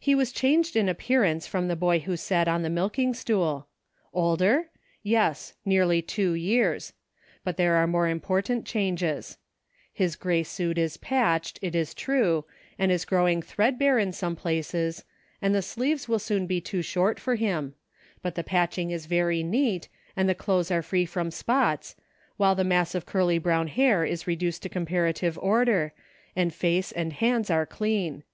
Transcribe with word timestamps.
He 0.00 0.16
was 0.16 0.32
changed 0.32 0.74
in 0.74 0.88
appearance 0.88 1.46
from 1.46 1.68
the 1.68 1.76
boy 1.76 2.00
who 2.00 2.16
sat 2.16 2.48
on 2.48 2.62
the 2.62 2.68
milking 2.68 3.14
stool. 3.14 3.68
Older} 4.12 4.70
Yes, 5.14 5.54
nearly 5.64 6.02
two 6.02 6.32
years. 6.32 6.92
But 7.44 7.56
there 7.56 7.74
are 7.76 7.86
more 7.86 8.08
important 8.08 8.66
changes. 8.66 9.38
His 9.92 10.16
gray 10.16 10.42
suit 10.42 10.78
is 10.78 10.96
patched, 10.96 11.60
it 11.62 11.76
is 11.76 11.94
true, 11.94 12.44
and 12.76 12.90
is 12.90 13.04
growing 13.04 13.40
threadbare 13.40 14.00
in 14.00 14.10
some 14.12 14.34
places, 14.34 15.04
and 15.40 15.54
the 15.54 15.62
sleeves 15.62 16.08
will 16.08 16.18
soon 16.18 16.48
be 16.48 16.60
too 16.60 16.82
short 16.82 17.20
for 17.20 17.36
him; 17.36 17.76
but 18.22 18.34
the 18.34 18.42
patching 18.42 18.90
is 18.90 19.06
very 19.06 19.44
neat, 19.44 19.88
and 20.16 20.28
the 20.28 20.34
clothes 20.34 20.72
are 20.72 20.82
free 20.82 21.06
from 21.06 21.30
spots, 21.30 21.94
while 22.36 22.56
the 22.56 22.64
mass 22.64 22.96
of 22.96 23.06
curly 23.06 23.38
brown 23.38 23.68
hair 23.68 24.04
is 24.04 24.26
reduced 24.26 24.64
to 24.64 24.68
comparative 24.68 25.38
order, 25.38 25.92
and 26.34 26.52
face 26.52 26.90
and 26.90 27.12
hands 27.12 27.48
are 27.48 27.64
clean. 27.64 28.24